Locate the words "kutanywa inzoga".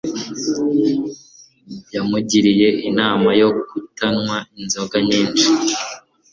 3.67-4.97